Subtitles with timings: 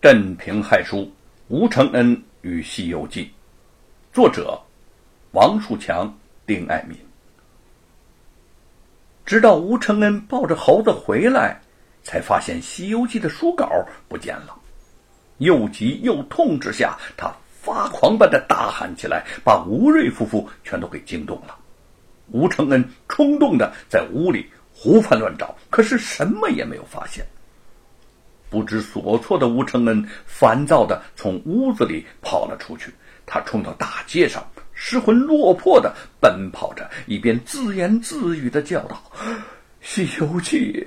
[0.00, 1.12] 镇平害书，
[1.48, 3.24] 吴承恩与《西游记》，
[4.14, 4.58] 作者
[5.32, 6.10] 王树强、
[6.46, 6.96] 丁爱民。
[9.26, 11.60] 直到吴承恩抱着猴子回来，
[12.02, 13.68] 才发现《西游记》的书稿
[14.08, 14.56] 不见了。
[15.36, 17.30] 又急又痛之下，他
[17.60, 21.54] 发狂般的大喊起来，把吴瑞夫妇全都给惊动了。
[22.30, 27.22] 吴承恩冲动的在屋里胡翻乱找，可是什么也没有发现。
[28.50, 32.92] 不知所措的吴承恩烦躁的从屋子里跑了出去，
[33.24, 39.00] 他冲到大街上，失魂落魄的奔跑着，一边自言自语的叫道
[39.80, 40.84] ：“西游记，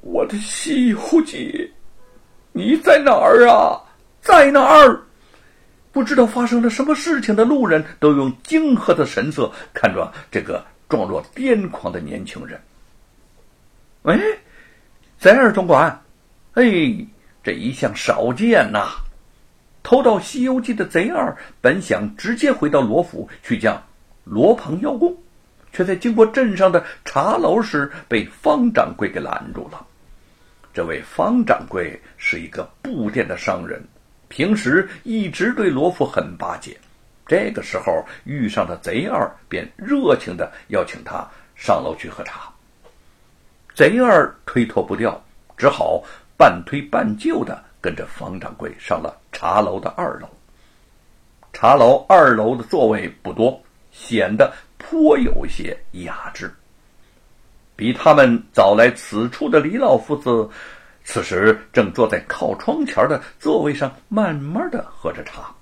[0.00, 1.70] 我的西游记，
[2.52, 3.78] 你在哪儿啊？
[4.22, 5.02] 在哪儿？”
[5.92, 12.58] 不知道发生了什么事情的路人都用惊愕的神色看着这个状若癫狂的年轻人。
[14.00, 14.18] 喂，
[15.18, 16.02] 在二总管。
[16.54, 16.62] 哎，
[17.42, 18.88] 这一向少见呐！
[19.82, 23.82] 偷盗《西游记》的贼二本想直接回到罗府去将
[24.24, 25.16] 罗鹏邀功，
[25.72, 29.86] 却在经过镇上的茶楼时被方掌柜给拦住了。
[30.74, 33.82] 这位方掌柜是一个布店的商人，
[34.28, 36.78] 平时一直对罗府很巴结。
[37.26, 42.52] 这个时候遇上了贼二，便热情的邀请他上楼去喝茶。
[43.74, 45.18] 贼二推脱不掉，
[45.56, 46.02] 只好。
[46.42, 50.28] 半推半就的跟着方掌柜上了茶楼的二楼。
[51.52, 53.62] 茶楼二楼的座位不多，
[53.92, 56.52] 显得颇有些雅致。
[57.76, 60.50] 比他们早来此处的李老夫子，
[61.04, 65.54] 此时正坐在靠窗前的座位上，慢慢的喝着茶。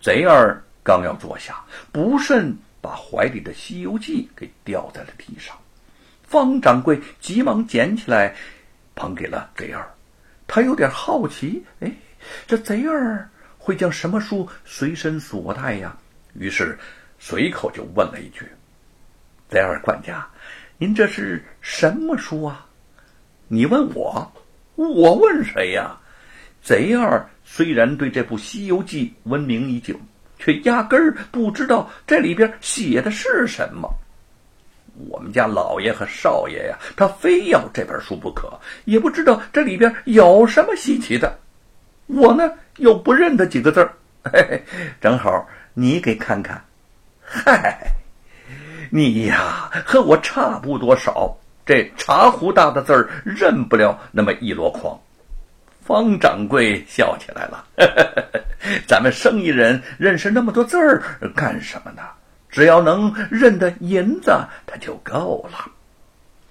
[0.00, 1.62] 贼儿刚要坐下，
[1.92, 5.56] 不慎把怀里的《西游记》给掉在了地上。
[6.24, 8.34] 方掌柜急忙捡起来。
[8.94, 9.88] 捧给了贼儿，
[10.46, 11.92] 他有点好奇，哎，
[12.46, 15.96] 这贼儿会将什么书随身所带呀？
[16.34, 16.78] 于是
[17.18, 18.46] 随口就问了一句
[19.50, 20.26] ：“贼儿管家，
[20.78, 22.66] 您这是什么书啊？”
[23.48, 24.32] 你问我，
[24.76, 25.96] 我问谁呀？
[26.62, 29.98] 贼儿虽然对这部《西游记》闻名已久，
[30.38, 33.92] 却压根儿不知道这里边写的是什么。
[35.08, 38.52] 我们家老爷和少爷呀，他非要这本书不可，
[38.84, 41.38] 也不知道这里边有什么稀奇的。
[42.06, 43.92] 我呢又不认得几个字儿，
[44.32, 44.62] 嘿嘿，
[45.00, 46.62] 正好你给看看。
[47.22, 47.78] 嗨，
[48.90, 54.98] 你呀和我差不多少，这茶壶大的字儿认不了那么一箩筐。
[55.80, 57.64] 方掌柜笑起来了，
[58.86, 61.02] 咱们生意人认识那么多字儿
[61.34, 62.02] 干什么呢？
[62.50, 64.32] 只要能认得银子，
[64.66, 65.70] 他就够了。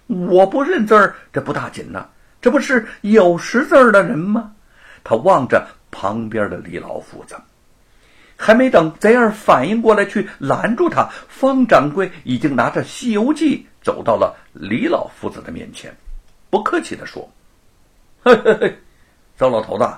[0.08, 2.08] 我不认字儿，这不大紧呐。
[2.42, 4.54] 这不是有识字儿的人吗？
[5.04, 7.36] 他望着旁边的李老夫子，
[8.38, 15.96] 还没等贼儿反应过来去拦住他，方掌柜已经拿着《西游记》走到了李老夫子的面前，
[16.50, 17.30] 不客气地说
[18.24, 18.80] ：“嘿嘿嘿，
[19.38, 19.90] 糟老头子，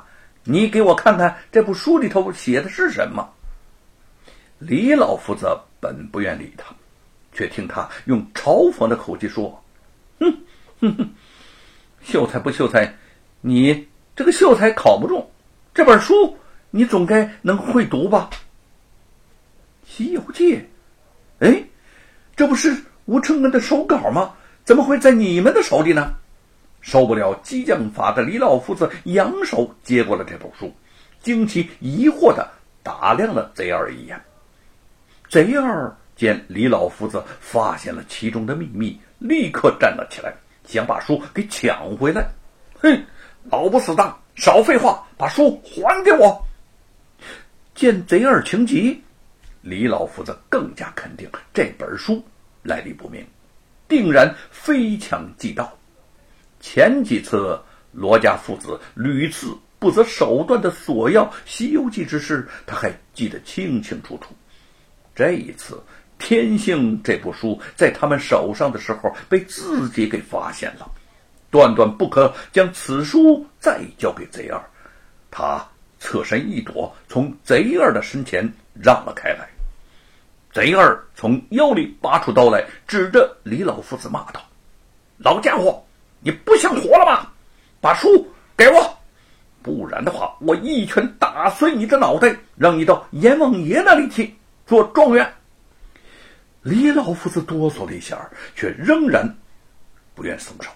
[0.44, 3.28] 你给我看看这部书里头写的是什么。”
[4.60, 5.48] 李老夫子。
[5.82, 6.74] 本不愿理他，
[7.34, 9.62] 却听他用嘲讽的口气说
[10.22, 10.32] ：“哼
[10.80, 11.10] 哼哼，
[12.04, 12.96] 秀才不秀才，
[13.42, 15.30] 你这个秀才考不中，
[15.74, 16.38] 这本书
[16.70, 18.30] 你总该能会读吧？
[19.86, 20.56] 《西游记》，
[21.40, 21.64] 哎，
[22.36, 22.74] 这不是
[23.06, 24.36] 吴承恩的手稿吗？
[24.64, 26.14] 怎么会在你们的手里呢？”
[26.80, 30.74] 受不了激将法的李老夫子扬手接过了这本书，
[31.22, 32.48] 惊奇疑惑的
[32.82, 34.20] 打量了贼儿一眼。
[35.32, 40.34] 贼二见李老夫子发现了其中的秘密，立刻站了起来，
[40.68, 42.30] 想把书给抢回来。
[42.82, 43.02] 哼，
[43.46, 46.46] 老不死的，少废话，把书还给我！
[47.74, 49.02] 见贼二情急，
[49.62, 52.22] 李老夫子更加肯定这本书
[52.62, 53.26] 来历不明，
[53.88, 55.72] 定然非抢即盗。
[56.60, 57.58] 前几次
[57.94, 64.36] 罗家父子屡次不择手段的索要《西游记》之事，他还记得清清楚楚。
[65.14, 65.82] 这一次，
[66.18, 70.90] 天性这部书在他们手上的时候被自己给发现了，
[71.50, 74.62] 断断不可将此书再交给贼二。
[75.30, 75.66] 他
[76.00, 79.48] 侧身一躲，从贼二的身前让了开来。
[80.54, 84.42] 贼二从腰里拔出刀来，指着李老夫子骂道
[85.18, 85.82] ：“老家伙，
[86.20, 87.30] 你不想活了吗？
[87.80, 88.28] 把书
[88.58, 88.98] 给我，
[89.62, 94.36] 不然的话，我一拳打碎你的脑袋，让你到阎王爷那里去。”
[94.72, 95.30] 做状元，
[96.62, 98.18] 李老夫子哆嗦了一下，
[98.56, 99.28] 却仍然
[100.16, 100.72] 不愿松手。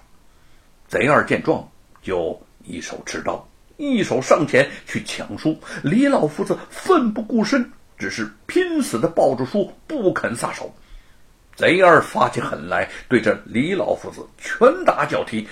[0.85, 1.65] 贼二见状，
[2.01, 3.47] 就一手持刀，
[3.77, 5.57] 一手上前去抢书。
[5.81, 10.75] 李老夫子奋不顾身，只是拼死的抱住书，不肯撒手。
[11.55, 15.47] 贼二发起狠来，对着李老夫子拳打脚踢。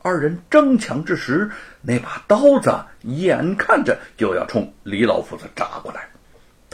[0.00, 1.50] 二人争抢之时，
[1.82, 6.08] 那把刀子眼看着就要冲李老夫子扎过来，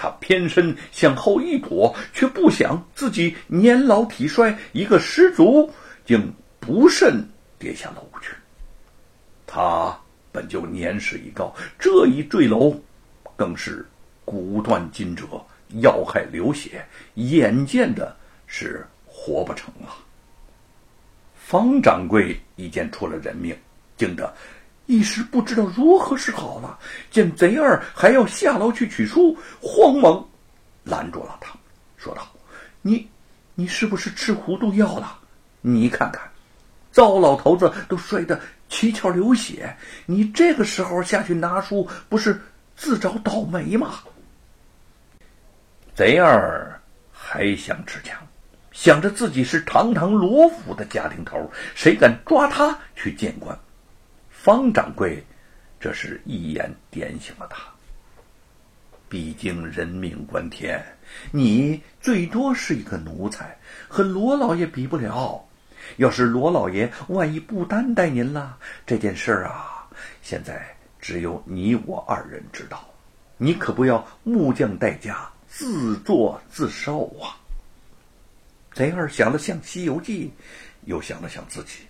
[0.01, 5.71] 他偏身向后一躲，却不想自己年老体衰，一个失足，
[6.07, 8.31] 竟不慎跌下楼去。
[9.47, 9.95] 他
[10.33, 12.75] 本就年事已高，这一坠楼，
[13.37, 13.87] 更是
[14.25, 15.27] 骨断筋折，
[15.83, 16.83] 要害流血，
[17.17, 18.17] 眼见的。
[18.53, 19.95] 是活不成了。
[21.37, 23.57] 方掌柜一见出了人命，
[23.97, 24.35] 惊得
[24.91, 26.77] 一时不知道如何是好了。
[27.13, 30.29] 见贼二还要下楼去取书，慌忙
[30.83, 31.57] 拦住了他，
[31.97, 32.27] 说道
[32.83, 33.09] ：“你，
[33.55, 35.17] 你是不是吃糊涂药了？
[35.61, 36.29] 你看看，
[36.91, 39.77] 糟老头子都摔得七窍流血，
[40.07, 42.43] 你这个时候下去拿书，不是
[42.75, 44.01] 自找倒霉吗？”
[45.95, 46.81] 贼二
[47.13, 48.19] 还想持枪。
[48.73, 53.57] 想着自己是堂堂罗府的家庭头，谁敢抓他去见官？
[54.43, 55.23] 方掌柜
[55.79, 57.63] 这是一眼点醒了他。
[59.07, 60.83] 毕竟人命关天，
[61.31, 63.55] 你最多是一个奴才，
[63.87, 65.45] 和罗老爷比不了。
[65.99, 68.57] 要是罗老爷万一不担待您了，
[68.87, 69.87] 这件事儿啊，
[70.23, 72.89] 现在只有你我二人知道。
[73.37, 77.37] 你可不要木匠代家，自作自受啊！
[78.73, 80.29] 贼儿想了想《西游记》，
[80.87, 81.81] 又想了想自己，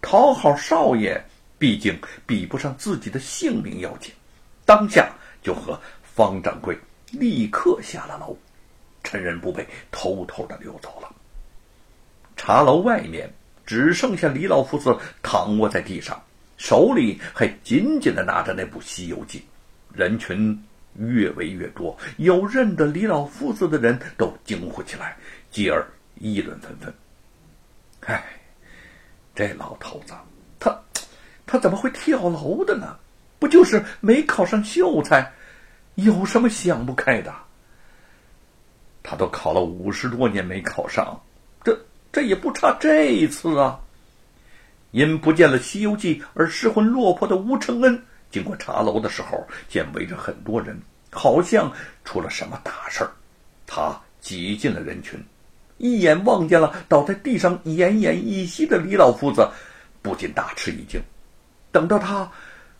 [0.00, 1.22] 讨好少爷，
[1.64, 4.12] 毕竟比不上自己的性命要紧。
[4.66, 5.10] 当下
[5.42, 6.78] 就和方掌柜
[7.10, 8.36] 立刻下了楼，
[9.02, 11.10] 趁人不备，偷偷的溜走了。
[12.36, 13.32] 茶楼外面
[13.64, 16.22] 只剩下李老夫子躺卧在地上，
[16.58, 19.38] 手里还紧紧的拿着那部《西游记》。
[19.98, 20.62] 人群
[20.98, 25.16] 越围越多，有认得李老夫子的人都惊呼起来，
[25.50, 25.82] 继而。
[26.16, 26.92] 议论纷纷。
[28.00, 28.22] 唉，
[29.34, 30.12] 这老头子，
[30.60, 30.70] 他
[31.46, 32.96] 他怎么会跳楼的呢？
[33.38, 35.30] 不就是没考上秀才，
[35.96, 37.34] 有什么想不开的？
[39.02, 41.20] 他都考了五十多年没考上，
[41.62, 41.78] 这
[42.10, 43.78] 这也不差这一次啊！
[44.92, 50.80] 因不见了《西游记》而失魂落魄的吴承恩，经过茶楼的时候，见围着很多人，
[51.10, 51.70] 好像
[52.04, 53.10] 出了什么大事儿，
[53.66, 55.22] 他挤进了人群。
[55.76, 59.46] 一眼望见了倒在地上奄奄一息的李老夫子，
[60.00, 60.98] 不禁大吃一惊。
[61.74, 62.30] 等到他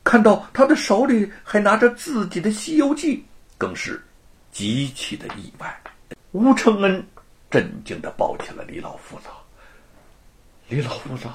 [0.05, 3.17] 看到他的手里还拿着自己的《西游记》，
[3.58, 4.00] 更是
[4.52, 5.82] 极其的意外。
[6.31, 7.05] 吴承恩
[7.50, 9.25] 震惊的抱起了李老夫子
[10.70, 11.26] ：“李老夫子，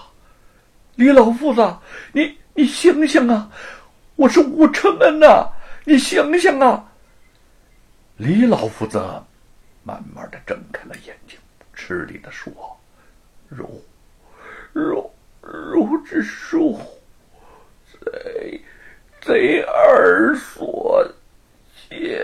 [0.95, 1.77] 李老夫子，
[2.13, 3.51] 你你醒醒啊！
[4.15, 5.45] 我是吴承恩呐，
[5.83, 6.89] 你醒醒啊！”
[8.15, 8.99] 李老夫子
[9.83, 11.37] 慢慢的睁开了眼睛。
[11.73, 12.53] 吃力的说
[13.49, 13.83] ：“如
[14.71, 16.79] 如如之书，
[18.11, 18.61] 贼
[19.21, 21.05] 贼儿所
[21.89, 22.23] 见。”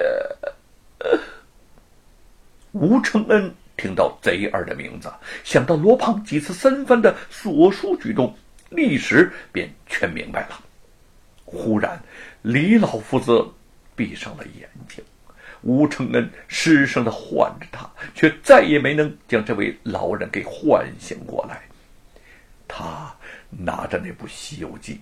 [2.73, 3.53] 吴承恩。
[3.77, 5.11] 听到贼儿的名字，
[5.43, 8.33] 想到罗胖几次三番的所述举动，
[8.69, 10.57] 立时便全明白了。
[11.43, 12.01] 忽然，
[12.41, 13.45] 李老夫子
[13.93, 15.03] 闭上了眼睛。
[15.61, 16.31] 吴承恩。
[16.47, 21.61] 失声的唤着他，却再也没能将这位老人给唤醒过来。
[22.69, 23.13] 他
[23.49, 24.93] 拿着那部《西游记》，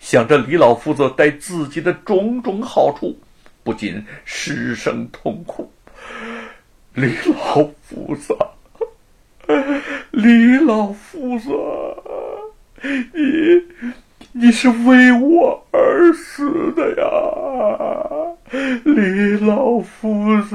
[0.00, 3.16] 想着李老夫子待自己的种种好处，
[3.62, 5.70] 不禁失声痛哭。
[6.94, 8.36] 李老夫子，
[10.10, 11.50] 李老夫子，
[12.82, 13.62] 你。
[14.32, 17.02] 你是为我而死的呀，
[18.84, 20.54] 李老夫子。